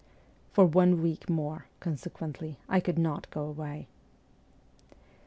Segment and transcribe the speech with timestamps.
[0.51, 3.87] For one week more, conse quently, I could not go away.